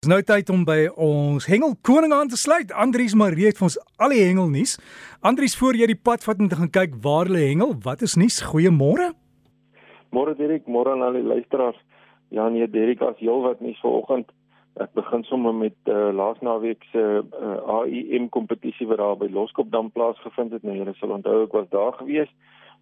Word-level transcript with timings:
Dis 0.00 0.08
nou 0.08 0.22
tyd 0.24 0.48
om 0.48 0.62
by 0.64 0.86
ons 0.96 1.44
hengel 1.44 1.74
koning 1.84 2.14
aan 2.16 2.30
te 2.32 2.38
sluit. 2.40 2.70
Andries 2.72 3.12
Marie 3.12 3.50
het 3.50 3.58
vir 3.58 3.66
ons 3.66 3.74
al 4.00 4.14
die 4.14 4.22
hengel 4.22 4.46
nuus. 4.48 4.78
Andries, 5.20 5.52
voor 5.60 5.76
jy 5.76 5.90
die 5.90 5.96
pad 6.08 6.24
vat 6.24 6.38
om 6.40 6.48
te 6.48 6.56
gaan 6.56 6.70
kyk 6.72 6.94
waar 7.04 7.28
hulle 7.28 7.42
hengel, 7.42 7.74
wat 7.84 8.00
is 8.06 8.14
nuus? 8.16 8.38
Goeiemôre. 8.48 9.10
Môre 10.16 10.32
Dirk, 10.38 10.64
môre 10.64 10.94
aan 10.94 11.04
al 11.04 11.18
die 11.18 11.26
luisteraars. 11.26 11.76
Ja 12.32 12.48
nee, 12.48 12.64
Dirk, 12.64 13.04
as 13.04 13.20
heel 13.20 13.44
wat 13.44 13.60
nuus 13.60 13.76
vanoggend. 13.84 14.32
Ek 14.80 14.96
begin 14.96 15.26
sommer 15.28 15.52
met 15.52 15.76
uh, 15.92 16.08
laasnaweek 16.16 16.88
se 16.94 17.04
uh, 17.20 17.52
AIM 17.82 18.32
kompetisie 18.32 18.88
wat 18.88 19.04
daar 19.04 19.20
by 19.20 19.28
Loskopdam 19.28 19.92
plaasgevind 19.92 20.56
het. 20.56 20.64
Nou 20.64 20.78
julle 20.80 20.96
sal 20.96 21.12
onthou 21.18 21.42
ek 21.44 21.60
was 21.60 21.68
daar 21.76 21.92
gewees. 22.00 22.32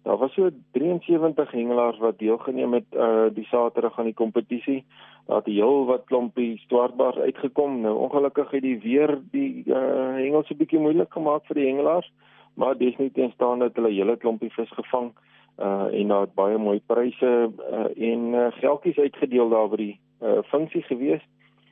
Daar 0.09 0.17
was 0.17 0.33
so 0.33 0.49
73 0.71 1.51
hengelaars 1.51 1.97
wat 1.97 2.17
deelgeneem 2.17 2.73
het 2.73 2.85
uh 2.97 3.25
die 3.33 3.45
Saterdag 3.45 3.99
aan 3.99 4.09
die 4.09 4.13
kompetisie. 4.13 4.85
Daar 5.25 5.37
het 5.37 5.45
heel 5.45 5.85
wat 5.85 6.05
klompie 6.05 6.57
swartbaars 6.65 7.17
uitgekom. 7.17 7.81
Nou 7.81 7.97
ongelukkig 7.97 8.51
het 8.51 8.61
die 8.61 8.79
weer 8.79 9.19
die 9.31 9.63
uh 9.67 10.15
hengels 10.17 10.49
'n 10.49 10.57
bietjie 10.57 10.79
moeilik 10.79 11.13
gemaak 11.13 11.45
vir 11.45 11.55
die 11.55 11.65
hengelaars, 11.65 12.11
maar 12.53 12.77
definitief 12.77 13.33
staan 13.33 13.59
dat 13.59 13.75
hulle 13.75 13.93
hele 13.93 14.17
klompie 14.17 14.53
vis 14.53 14.71
gevang 14.71 15.11
uh 15.59 15.87
en 15.93 16.07
daar 16.07 16.21
het 16.21 16.33
baie 16.33 16.57
mooi 16.57 16.81
pryse 16.85 17.51
uh 17.71 18.09
en 18.11 18.33
uh, 18.33 18.47
geldjies 18.51 18.97
uitgedeel 18.97 19.49
daar 19.49 19.69
by 19.69 19.75
die 19.75 19.99
uh 20.21 20.41
funksie 20.43 20.81
gewees. 20.81 21.21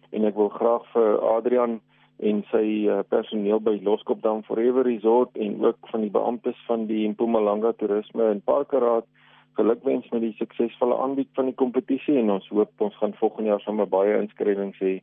En 0.09 0.25
ek 0.25 0.35
wil 0.35 0.49
graag 0.49 0.85
vir 0.93 1.19
Adrian 1.19 1.81
en 2.19 2.41
sy 2.51 2.65
uh, 2.89 3.03
personeel 3.09 3.59
by 3.61 3.75
Loskopdam 3.85 4.41
Forever 4.47 4.87
Resort 4.87 5.35
en 5.37 5.59
ook 5.65 5.91
van 5.91 6.01
die 6.01 6.13
beamptes 6.13 6.57
van 6.65 6.87
die 6.89 7.03
Mpumalanga 7.09 7.75
Toerisme 7.77 8.31
en 8.31 8.41
Parkeraad 8.41 9.05
gelukwens 9.57 10.09
met 10.13 10.21
die 10.21 10.33
suksesvolle 10.37 10.97
aanbied 11.01 11.29
van 11.37 11.49
die 11.49 11.57
kompetisie 11.57 12.17
en 12.21 12.33
ons 12.37 12.49
hoop 12.53 12.87
ons 12.87 12.97
gaan 13.01 13.13
volgende 13.21 13.53
jaar 13.53 13.63
sommer 13.65 13.89
baie 13.89 14.17
inskrywings 14.17 14.81
hê 14.81 14.97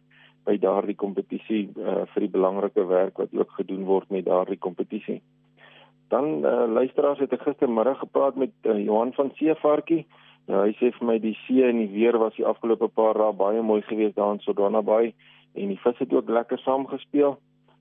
by 0.44 0.58
daardie 0.60 0.96
kompetisie 0.98 1.62
uh, 1.78 2.02
vir 2.12 2.26
die 2.26 2.34
belangrike 2.34 2.84
werk 2.90 3.18
wat 3.22 3.32
ook 3.34 3.54
gedoen 3.58 3.86
word 3.88 4.10
met 4.12 4.26
daardie 4.28 4.60
kompetisie. 4.60 5.20
Dan 6.12 6.44
uh, 6.44 6.66
luisteraars 6.68 7.22
het 7.24 7.32
ek 7.32 7.46
gistermiddag 7.46 8.02
gepraat 8.02 8.36
met 8.36 8.52
uh, 8.68 8.76
Johan 8.76 9.14
van 9.16 9.32
Seevarkie. 9.38 10.04
Nou, 10.46 10.60
hy 10.66 10.74
sê 10.76 10.90
vir 10.92 11.08
my 11.08 11.16
die 11.22 11.36
see 11.46 11.64
en 11.64 11.80
die 11.80 11.90
weer 11.92 12.18
was 12.20 12.34
die 12.36 12.44
afgelope 12.44 12.90
paar 12.92 13.16
dae 13.16 13.32
baie 13.32 13.62
mooi 13.62 13.80
geweest 13.88 14.18
daar 14.18 14.34
in 14.36 14.42
Sodana 14.44 14.82
Bay 14.84 15.14
en 15.54 15.70
die 15.72 15.80
vis 15.80 16.00
het 16.02 16.12
ook 16.12 16.28
lekker 16.28 16.60
saamgespeel. 16.60 17.38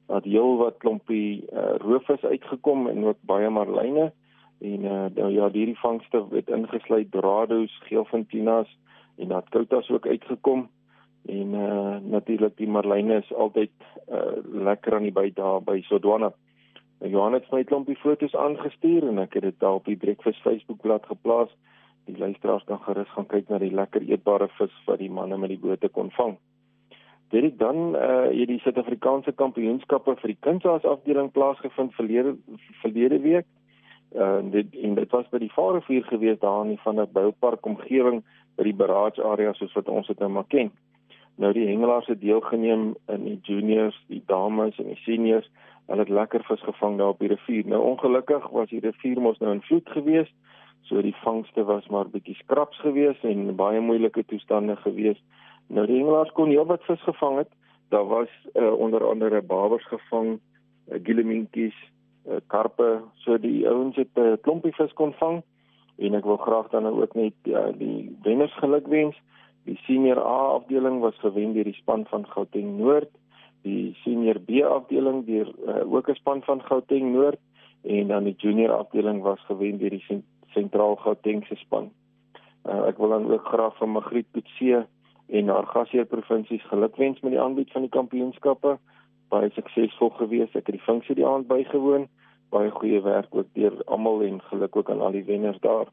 Dat 0.07 0.27
heel 0.27 0.57
wat 0.59 0.79
klompie 0.83 1.43
uh, 1.51 1.75
roofvis 1.83 2.23
uitgekom 2.23 2.87
en 2.91 3.05
ook 3.05 3.19
baie 3.27 3.49
marline 3.49 4.11
en 4.63 4.85
uh, 4.85 5.05
nou 5.15 5.29
ja, 5.31 5.49
hierdie 5.51 5.79
vangste 5.79 6.23
het 6.31 6.49
ingesluit 6.49 7.11
dorados, 7.11 7.73
geelfintinas 7.89 8.69
en 9.17 9.27
dat 9.27 9.49
koutas 9.49 9.89
ook 9.89 10.07
uitgekom. 10.07 10.69
En 11.25 11.53
uh, 11.53 11.97
natuurlik 12.01 12.57
die 12.57 12.67
marline 12.67 13.17
is 13.19 13.33
altyd 13.33 13.71
uh, 14.11 14.39
lekker 14.43 14.95
aan 14.95 15.07
die 15.07 15.15
by 15.15 15.29
daar 15.35 15.61
by 15.63 15.81
Sodwana. 15.87 16.31
Nou, 16.99 17.11
Johan 17.11 17.35
het 17.35 17.51
my 17.51 17.63
klompie 17.63 17.99
foto's 17.99 18.35
aangestuur 18.35 19.07
en 19.07 19.19
ek 19.23 19.35
het 19.39 19.47
dit 19.47 19.59
daar 19.59 19.79
op 19.79 19.87
die 19.87 19.99
Breakfast 19.99 20.41
Facebookblad 20.43 21.05
geplaas. 21.11 21.51
Die 22.05 22.17
luisteraars 22.17 22.63
kan 22.63 22.79
gerus 22.83 23.09
gaan 23.15 23.27
kyk 23.31 23.49
na 23.49 23.57
die 23.63 23.71
lekker 23.71 24.01
eetbare 24.01 24.49
vis 24.57 24.73
wat 24.85 24.99
die 24.99 25.11
manne 25.11 25.37
met 25.37 25.49
die 25.49 25.59
bote 25.59 25.89
kon 25.89 26.11
vang. 26.17 26.37
Dit 27.33 27.57
dan 27.59 27.95
uh 27.95 28.29
hier 28.29 28.47
die 28.47 28.59
Suid-Afrikaanse 28.61 29.31
Kampioenskappe 29.33 30.15
vir 30.21 30.33
die 30.33 30.41
kunsaas 30.45 30.83
afdeling 30.85 31.31
plaasgevind 31.31 31.95
verlede 31.97 32.35
verlede 32.81 33.19
week. 33.23 33.47
Uh 34.13 34.41
dit 34.53 34.75
en 34.85 34.95
dit 34.99 35.15
was 35.15 35.29
by 35.31 35.39
die 35.41 35.51
Vaalrivier 35.55 36.05
gewees 36.11 36.39
daar 36.39 36.65
in 36.65 36.77
van 36.83 36.99
'n 37.01 37.09
boupark 37.11 37.65
omgewing 37.65 38.23
by 38.55 38.63
die 38.63 38.77
barrage 38.81 39.23
area 39.23 39.53
soos 39.53 39.73
wat 39.73 39.89
ons 39.89 40.07
dit 40.07 40.19
nou 40.19 40.29
maar 40.29 40.47
ken. 40.47 40.71
Nou 41.35 41.53
die 41.53 41.67
hengelaars 41.67 42.07
het 42.07 42.21
deelgeneem 42.21 42.93
in 43.07 43.23
die 43.23 43.39
juniors, 43.41 43.97
die 44.07 44.23
dames 44.25 44.77
en 44.77 44.91
die 44.91 45.01
seniors. 45.05 45.49
Hulle 45.87 46.05
het 46.05 46.09
lekker 46.09 46.43
vis 46.43 46.61
gevang 46.61 46.97
daar 46.97 47.15
op 47.15 47.19
die 47.19 47.27
rivier. 47.27 47.67
Nou 47.67 47.81
ongelukkig 47.81 48.49
was 48.49 48.69
die 48.69 48.79
rivier 48.79 49.21
mos 49.21 49.39
nou 49.39 49.53
in 49.53 49.61
vloed 49.61 49.89
gewees. 49.89 50.29
So 50.83 51.01
die 51.01 51.15
vangste 51.23 51.63
was 51.63 51.87
maar 51.87 52.09
bietjie 52.11 52.35
skraps 52.35 52.79
gewees 52.83 53.19
en 53.23 53.55
baie 53.55 53.79
moeilike 53.79 54.25
toestande 54.27 54.75
gewees. 54.83 55.19
Nou 55.67 55.85
die 55.87 56.01
hengelaars 56.01 56.33
kon 56.35 56.51
heel 56.51 56.67
wat 56.67 56.83
vis 56.87 57.01
gevang 57.07 57.37
het. 57.37 57.51
Daar 57.89 58.07
was 58.09 58.31
uh, 58.53 58.73
onder 58.73 59.05
andere 59.07 59.41
babers 59.41 59.85
gevang, 59.87 60.39
uh, 60.91 60.99
gilleminkies, 61.03 61.75
uh, 62.27 62.41
karpe, 62.47 63.01
so 63.23 63.37
die 63.37 63.67
ouens 63.69 63.95
het 63.95 64.11
'n 64.15 64.33
uh, 64.33 64.37
klompie 64.41 64.73
vis 64.75 64.93
kon 64.93 65.13
vang 65.13 65.43
en 65.97 66.15
ek 66.15 66.25
wil 66.25 66.37
graag 66.37 66.69
dan 66.69 66.85
ook 66.87 67.15
net 67.15 67.33
uh, 67.47 67.69
die 67.77 68.17
wenners 68.23 68.53
geluk 68.57 68.87
wens. 68.87 69.15
Die 69.63 69.79
senior 69.85 70.19
A 70.19 70.59
afdeling 70.59 70.99
was 70.99 71.19
gewen 71.19 71.53
deur 71.53 71.63
die 71.63 71.79
span 71.79 72.05
van 72.05 72.25
Gauteng 72.27 72.77
Noord, 72.77 73.09
die 73.61 73.95
senior 74.03 74.39
B 74.39 74.63
afdeling 74.67 75.25
deur 75.25 75.47
uh, 75.67 75.93
ook 75.93 76.09
'n 76.09 76.15
span 76.15 76.41
van 76.43 76.61
Gauteng 76.61 77.13
Noord 77.13 77.39
en 77.83 78.07
dan 78.07 78.23
die 78.23 78.35
junior 78.37 78.71
afdeling 78.71 79.21
was 79.21 79.39
gewen 79.45 79.77
deur 79.77 79.89
die 79.89 80.23
sentraal 80.53 80.95
Gautengse 80.95 81.55
span. 81.55 81.91
Uh, 82.63 82.87
ek 82.87 82.97
wil 82.97 83.11
dan 83.11 83.27
ook 83.31 83.45
graag 83.45 83.75
vir 83.77 83.89
Magriet 83.89 84.27
Kutse 84.31 84.85
en 85.27 85.49
haar 85.51 85.67
gasheer 85.67 86.05
provinsies 86.05 86.63
gelukwens 86.69 87.19
met 87.19 87.35
die 87.35 87.41
aanbied 87.41 87.71
van 87.71 87.83
die 87.83 87.91
kampioenskappe. 87.91 88.77
Baie 89.33 89.49
suksesvol 89.51 90.13
gewees. 90.19 90.53
Ek 90.55 90.67
het 90.69 90.77
die 90.77 90.85
funksie 90.85 91.15
die 91.19 91.27
aand 91.27 91.49
bygewoon. 91.49 92.07
Baie 92.53 92.71
goeie 92.71 93.01
werk 93.03 93.35
ook 93.35 93.49
deur 93.57 93.75
almal 93.85 94.23
en 94.23 94.39
geluk 94.51 94.75
ook 94.75 94.89
aan 94.93 95.01
al 95.01 95.15
die 95.15 95.25
wenners 95.27 95.59
daar. 95.59 95.91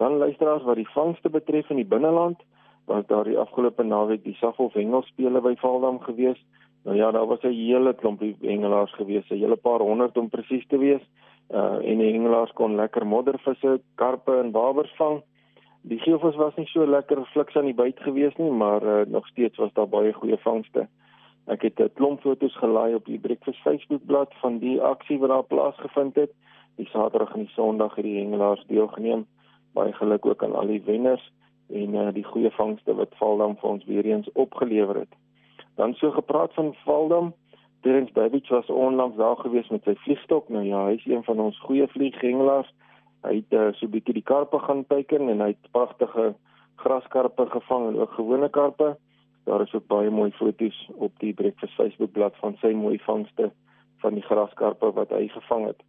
Dan 0.00 0.18
luisteraars 0.18 0.64
wat 0.64 0.80
die 0.80 0.88
vangste 0.92 1.30
betref 1.30 1.70
in 1.70 1.76
die 1.76 1.88
binneland, 1.88 2.40
was 2.84 3.06
daar 3.06 3.24
die 3.24 3.38
afgelope 3.38 3.84
naweek 3.84 4.24
die 4.24 4.36
Safhof 4.40 4.72
hengelspele 4.74 5.40
by 5.40 5.54
Valdam 5.60 6.00
gewees. 6.00 6.40
Nou 6.84 6.96
ja, 6.96 7.10
daar 7.10 7.26
was 7.26 7.42
'n 7.42 7.52
hele 7.52 7.94
klompie 7.94 8.36
hengelaars 8.40 8.94
gewees, 8.94 9.28
'n 9.28 9.34
hele 9.34 9.56
paar 9.56 9.80
honderd 9.80 10.16
om 10.16 10.28
presies 10.28 10.66
te 10.66 10.78
wees. 10.78 11.02
Uh 11.50 11.78
en 11.90 11.98
die 11.98 12.12
hengelaars 12.12 12.52
kon 12.52 12.74
lekker 12.74 13.06
moddervisse, 13.06 13.80
karpe 13.94 14.36
en 14.38 14.50
babers 14.50 14.94
vang. 14.96 15.22
Die 15.82 15.98
geelvis 15.98 16.36
was 16.36 16.54
nie 16.56 16.66
so 16.66 16.86
lekker 16.86 17.24
fliks 17.32 17.56
aan 17.56 17.64
die 17.64 17.74
byt 17.74 18.00
gewees 18.00 18.36
nie, 18.36 18.50
maar 18.50 18.82
uh, 18.82 19.06
nog 19.06 19.26
steeds 19.26 19.56
was 19.56 19.72
daar 19.72 19.88
baie 19.88 20.12
goeie 20.12 20.36
vangste. 20.36 20.88
Ek 21.46 21.62
het 21.62 21.80
'n 21.80 21.92
klomp 21.94 22.20
foto's 22.20 22.56
gelaai 22.56 22.94
op 22.94 23.04
die 23.04 23.18
Breakfast 23.18 23.60
Facebookblad 23.60 24.34
van 24.42 24.58
die 24.58 24.80
aksie 24.80 25.18
wat 25.18 25.28
daar 25.28 25.44
plaasgevind 25.44 26.14
het. 26.14 26.30
Die 26.76 26.86
Saterdag 26.86 27.34
en 27.34 27.40
die 27.40 27.54
Sondag 27.54 27.94
het 27.94 28.04
die 28.04 28.18
hengelaars 28.18 28.64
deelgeneem. 28.66 29.26
Baie 29.72 29.92
geluk 29.92 30.26
ook 30.26 30.44
aan 30.44 30.54
al 30.54 30.66
die 30.66 30.82
wenners 30.84 31.32
en 31.68 31.94
uh, 31.94 32.12
die 32.12 32.24
goeie 32.24 32.50
vangste 32.50 32.94
wat 32.94 33.16
Valdam 33.16 33.56
vir 33.56 33.68
ons 33.70 33.84
weer 33.84 34.04
eens 34.04 34.32
opgelewer 34.32 34.96
het. 34.96 35.19
Dan 35.80 35.94
so 35.94 36.10
gepraat 36.10 36.54
van 36.54 36.74
Valdam, 36.84 37.34
Terence 37.80 38.12
Babbage 38.12 38.54
was 38.54 38.66
onlangs 38.66 39.16
daar 39.16 39.36
gewees 39.36 39.68
met 39.68 39.82
sy 39.82 39.94
vliegstok. 39.96 40.48
Nou 40.52 40.64
ja, 40.64 40.82
hy 40.84 40.98
is 40.98 41.06
een 41.08 41.22
van 41.24 41.40
ons 41.40 41.60
goeie 41.64 41.86
vlieghengelaars. 41.88 42.68
Hy 43.24 43.38
het 43.38 43.54
uh, 43.56 43.70
so 43.78 43.86
'n 43.86 43.94
bietjie 43.94 44.14
die 44.18 44.26
karpe 44.32 44.58
gaan 44.58 44.84
teiken 44.92 45.28
en 45.32 45.40
hy 45.40 45.46
het 45.54 45.70
pragtige 45.72 46.34
graskarpe 46.84 47.46
gevang 47.46 47.88
en 47.88 47.96
ook 48.00 48.12
gewone 48.12 48.50
karpe. 48.50 48.96
Daar 49.48 49.64
is 49.64 49.72
ook 49.74 49.86
baie 49.86 50.10
mooi 50.10 50.30
foto's 50.30 50.88
op 50.94 51.16
die 51.24 51.32
Breakfast 51.34 51.74
Facebook 51.74 52.12
bladsy 52.12 52.40
van 52.40 52.56
sy 52.60 52.74
mooi 52.76 52.98
vangste 52.98 53.50
van 54.04 54.14
die 54.14 54.28
graskarpe 54.28 54.92
wat 54.92 55.16
hy 55.16 55.28
gevang 55.28 55.66
het. 55.66 55.80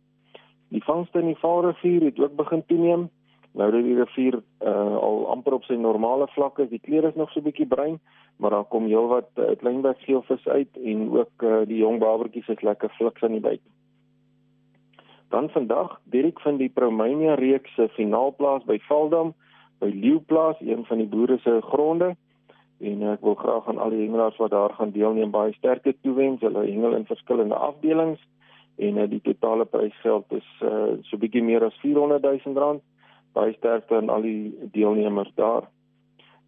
Die 0.69 0.83
vangste 0.83 1.19
in 1.19 1.33
die 1.35 1.41
Vaalrivier 1.43 2.07
het 2.07 2.19
ook 2.19 2.35
begin 2.35 2.63
toeneem. 2.65 3.09
Nou 3.53 3.71
dat 3.71 3.83
die 3.83 3.95
rivier 3.95 4.37
uh, 4.63 4.95
al 4.95 5.25
amper 5.33 5.53
op 5.57 5.65
sy 5.67 5.75
normale 5.75 6.27
vlak 6.31 6.59
is, 6.63 6.69
die 6.71 6.79
kleur 6.79 7.09
is 7.09 7.15
nog 7.19 7.31
so 7.31 7.39
'n 7.39 7.43
bietjie 7.43 7.67
bruin, 7.67 7.99
maar 8.37 8.49
daar 8.55 8.63
kom 8.63 8.87
heelwat 8.87 9.29
uh, 9.35 9.51
kleinbekgeelvis 9.57 10.47
uit 10.47 10.77
en 10.83 11.11
ook 11.17 11.43
uh, 11.43 11.61
die 11.67 11.77
jong 11.83 11.99
babertjies 11.99 12.47
is 12.47 12.61
lekker 12.61 12.89
fliks 12.89 13.23
aan 13.23 13.35
die 13.35 13.43
byt. 13.43 13.61
Dan 15.29 15.49
vandag, 15.49 15.99
Dirk 16.03 16.39
van 16.39 16.57
die 16.57 16.69
Promania 16.69 17.33
reeks 17.33 17.75
se 17.75 17.89
finaalplaas 17.89 18.63
by 18.63 18.79
Valdam 18.87 19.33
by 19.79 19.91
Leeuplaas, 19.93 20.59
een 20.59 20.85
van 20.85 20.97
die 20.97 21.07
boere 21.07 21.37
se 21.37 21.61
gronde. 21.61 22.15
En 22.81 23.03
ek 23.13 23.21
wil 23.25 23.35
graag 23.35 23.67
aan 23.69 23.77
al 23.77 23.93
die 23.93 24.01
hengelaars 24.03 24.37
wat 24.41 24.51
daar 24.51 24.73
gaan 24.73 24.91
deelneem 24.91 25.31
baie 25.31 25.53
sterkte 25.53 25.93
toewens. 26.01 26.41
Hulle 26.41 26.65
hengel 26.65 26.95
in 26.97 27.05
verskillende 27.05 27.55
afdelings 27.55 28.21
en 28.75 28.97
uh, 28.97 29.07
die 29.09 29.21
totale 29.21 29.65
prysgeld 29.65 30.31
is 30.33 30.47
uh, 30.65 30.97
so 31.07 31.17
bietjie 31.21 31.43
meer 31.43 31.63
as 31.65 31.77
400 31.83 32.23
000 32.23 32.57
rand. 32.57 32.83
Baie 33.33 33.53
sterkte 33.53 33.95
aan 33.95 34.09
al 34.09 34.21
die 34.21 34.69
deelnemers 34.71 35.31
daar. 35.35 35.69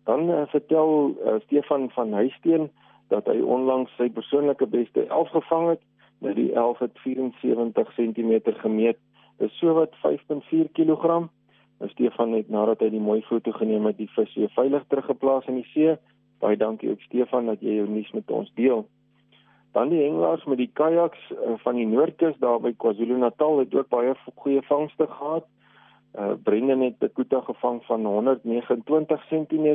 Dan 0.04 0.30
uh, 0.30 0.44
vertel 0.52 1.16
uh, 1.26 1.40
Stefan 1.46 1.90
van 1.90 2.14
Huisteen 2.14 2.72
dat 3.08 3.26
hy 3.26 3.40
onlangs 3.40 3.92
sy 3.96 4.10
persoonlike 4.10 4.68
beste 4.68 5.06
11 5.08 5.30
gevang 5.30 5.70
het 5.70 5.84
Nou 6.24 6.34
die 6.36 6.54
11 6.54 6.80
het 6.80 7.00
74 7.04 7.94
cm 7.94 8.40
gemeet. 8.44 8.98
Dis 9.38 9.58
so 9.60 9.74
wat 9.74 9.96
5.4 10.08 10.72
kg. 10.72 11.04
Nou 11.80 11.90
Stefan 11.92 12.32
het 12.32 12.50
nadat 12.50 12.80
hy 12.80 12.90
die 12.94 13.04
mooi 13.04 13.22
foto 13.28 13.52
geneem 13.52 13.90
het, 13.90 13.98
die 13.98 14.12
vis 14.16 14.32
weer 14.40 14.52
veilig 14.56 14.86
teruggeplaas 14.88 15.50
in 15.52 15.60
die 15.60 15.68
see. 15.74 15.98
Baie 16.40 16.58
dankie 16.58 16.94
ook 16.94 17.04
Stefan 17.04 17.52
dat 17.52 17.60
jy 17.60 17.76
jou 17.82 17.90
nuus 17.90 18.12
met 18.16 18.32
ons 18.32 18.52
deel. 18.56 18.86
Dan 19.76 19.92
die 19.92 20.00
hengelaars 20.06 20.46
met 20.48 20.62
die 20.62 20.70
kajaks 20.80 21.20
uh, 21.34 21.58
van 21.66 21.76
die 21.76 21.88
Noordkus 21.90 22.40
daar 22.40 22.62
by 22.64 22.72
KwaZulu-Natal 22.78 23.60
het 23.66 23.76
ook 23.76 23.92
baie 23.92 24.16
goeie 24.46 24.64
vangste 24.70 25.10
gehad. 25.10 25.50
Uh 26.14 26.34
Brendan 26.44 26.82
het 26.82 27.00
'n 27.00 27.12
kuta 27.14 27.42
gevang 27.42 27.86
van 27.86 28.06
129 28.06 29.28
cm 29.28 29.68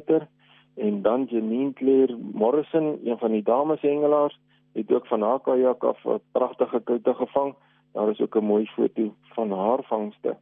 en 0.74 1.02
dan 1.02 1.24
Janine 1.24 1.72
Claire 1.72 2.16
Morrison, 2.32 2.98
een 3.04 3.18
van 3.18 3.30
die 3.30 3.42
dames 3.42 3.80
hengelaars, 3.80 4.38
het 4.72 4.92
ook 4.92 5.06
van 5.06 5.22
haar 5.22 5.40
kajak 5.40 5.84
af 5.84 6.04
'n 6.04 6.20
pragtige 6.32 6.80
koute 6.80 7.14
gevang. 7.14 7.54
Daar 7.92 8.10
is 8.10 8.20
ook 8.20 8.34
'n 8.34 8.44
mooi 8.44 8.66
foto 8.66 9.14
van 9.22 9.52
haar 9.52 9.82
vangste. 9.82 10.36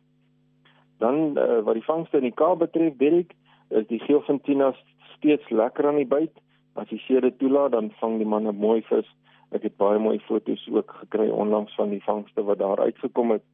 Dan 0.98 1.38
uh, 1.38 1.60
wat 1.60 1.75
die 1.75 1.84
vangste 1.84 2.16
in 2.16 2.22
die 2.22 2.34
Kaap 2.34 2.58
betref, 2.58 2.96
Derek, 2.96 3.34
is 3.69 3.87
die 3.87 4.00
geelfintina 4.00 4.75
steeds 5.16 5.49
lekker 5.49 5.87
aan 5.87 6.00
die 6.00 6.06
byt. 6.06 6.32
As 6.72 6.88
jy 6.88 6.99
seede 6.99 7.37
toelaat, 7.37 7.72
dan 7.72 7.90
vang 8.00 8.16
die 8.16 8.28
manne 8.28 8.52
mooi 8.52 8.82
vis. 8.82 9.08
Ek 9.50 9.62
het 9.62 9.76
baie 9.76 9.99
mooi 9.99 10.19
foto's 10.19 10.69
ook 10.72 10.90
gekry 11.00 11.28
onlangs 11.28 11.75
van 11.75 11.90
die 11.90 12.02
vangste 12.04 12.44
wat 12.44 12.58
daar 12.58 12.81
uitgekom 12.81 13.31
het. 13.31 13.44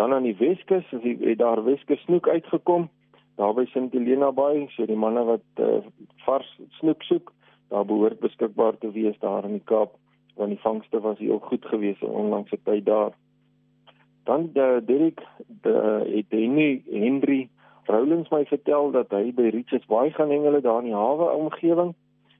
Dan 0.00 0.14
aan 0.16 0.24
die 0.24 0.36
Weskus, 0.38 0.86
as 0.96 1.02
jy 1.04 1.18
het 1.20 1.42
daar 1.42 1.60
Weskus 1.64 2.00
snoek 2.08 2.28
uitgekom, 2.28 2.88
daar 3.36 3.52
by 3.56 3.66
Sint 3.68 3.92
Helena 3.92 4.30
Bay, 4.32 4.64
so 4.72 4.88
die 4.88 4.96
manne 4.96 5.26
wat 5.28 5.60
uh, 5.60 5.82
vars 6.24 6.48
snoek 6.78 7.04
soek, 7.04 7.32
daar 7.68 7.84
behoort 7.84 8.22
beskikbaar 8.22 8.78
te 8.80 8.88
wees 8.94 9.18
daar 9.20 9.44
in 9.44 9.58
die 9.58 9.66
Kaap 9.68 9.98
want 10.40 10.54
die 10.54 10.60
vangste 10.62 11.00
was 11.00 11.18
heel 11.18 11.38
goed 11.38 11.64
geweest 11.64 12.02
onlangs 12.02 12.48
se 12.48 12.58
tyd 12.62 12.86
daar. 12.86 13.12
Dan 14.24 14.50
de 14.52 14.60
eh, 14.60 14.86
Derek 14.86 15.20
de 15.60 15.74
het 16.14 16.26
Henry 16.28 16.82
Henry 16.90 17.48
Rowlands 17.84 18.30
my 18.30 18.44
vertel 18.46 18.90
dat 18.90 19.10
hy 19.10 19.32
by 19.34 19.50
Richards 19.52 19.86
Bay 19.86 20.10
gaan 20.10 20.30
hengele 20.30 20.60
daar 20.60 20.80
in 20.80 20.92
die 20.92 20.96
hawe 20.96 21.30
omgewing 21.32 21.94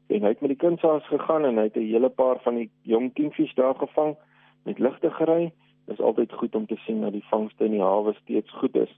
en 0.07 0.23
hy 0.23 0.33
het 0.33 0.41
met 0.41 0.55
die 0.55 0.59
kinders 0.59 1.07
gegaan 1.07 1.45
en 1.45 1.57
hy 1.61 1.69
het 1.69 1.77
'n 1.77 1.93
hele 1.93 2.09
paar 2.09 2.41
van 2.43 2.55
die 2.55 2.71
jong 2.83 3.13
kingfish 3.13 3.55
daar 3.55 3.75
gevang 3.75 4.17
met 4.65 4.79
ligte 4.79 5.11
gery. 5.11 5.53
Dit 5.91 5.99
is 5.99 6.05
altyd 6.05 6.33
goed 6.33 6.55
om 6.55 6.67
te 6.67 6.77
sien 6.87 7.01
dat 7.01 7.13
die 7.13 7.25
vangste 7.27 7.65
in 7.65 7.73
die 7.75 7.83
hawe 7.83 8.13
steeds 8.23 8.51
goed 8.63 8.77
is. 8.79 8.91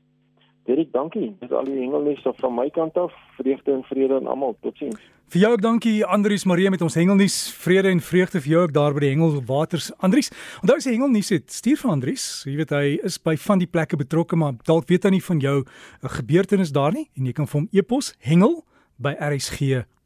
Derek, 0.68 0.90
dankie. 0.92 1.30
Dis 1.40 1.50
al 1.50 1.64
die 1.64 1.78
hengelnuus 1.78 2.26
van 2.36 2.52
my 2.54 2.66
kant 2.70 2.98
af. 3.00 3.14
Vreugde 3.38 3.72
en 3.72 3.82
vrede 3.88 4.18
aan 4.20 4.28
almal. 4.28 4.52
Totsiens. 4.60 5.00
Vir 5.32 5.40
jou 5.40 5.52
ook 5.54 5.62
dankie 5.64 6.04
Andrius 6.04 6.44
Marie 6.44 6.68
met 6.70 6.84
ons 6.84 6.94
hengelnuus. 6.94 7.38
Vrede 7.62 7.88
en 7.88 8.04
vreugde 8.04 8.42
vir 8.44 8.52
jou 8.52 8.62
ook 8.66 8.74
daar 8.76 8.92
by 8.92 9.06
die 9.06 9.10
hengelwaters. 9.14 9.88
Andrius, 10.04 10.28
onthou 10.60 10.76
as 10.76 10.84
jy 10.84 10.92
hengelnuus 10.98 11.32
het, 11.32 11.48
stuur 11.50 11.80
vir 11.80 11.94
Andrius. 11.94 12.26
Jy 12.44 12.58
weet 12.60 12.76
hy 12.76 12.84
is 13.08 13.16
by 13.16 13.38
van 13.40 13.64
die 13.64 13.70
plekke 13.72 13.96
betrokke, 13.96 14.36
maar 14.36 14.60
dalk 14.68 14.92
weet 14.92 15.08
hy 15.08 15.16
nie 15.16 15.24
van 15.24 15.40
jou 15.40 15.64
'n 15.64 16.14
gebeurtenis 16.20 16.76
daar 16.76 16.92
nie 16.92 17.08
en 17.16 17.24
jy 17.24 17.32
kan 17.32 17.46
vir 17.46 17.60
hom 17.60 17.68
e-pos 17.72 18.12
hengel 18.20 18.64
by 18.98 19.16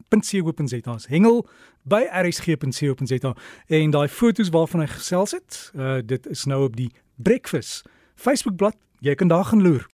rsg.co.za. 0.09 0.97
Hengel 1.07 1.47
by 1.83 2.07
rsg.co.za 2.11 3.35
en 3.67 3.91
daai 3.91 4.07
foto's 4.07 4.49
waarvan 4.49 4.83
hy 4.83 4.89
gesels 4.91 5.31
het, 5.31 5.71
uh, 5.75 5.99
dit 6.05 6.27
is 6.27 6.45
nou 6.45 6.63
op 6.67 6.75
die 6.75 6.91
Breakfast 7.15 7.85
Facebook 8.15 8.55
bladsy. 8.55 8.77
Jy 8.99 9.13
kan 9.15 9.27
daar 9.27 9.45
gaan 9.45 9.61
loer. 9.61 9.85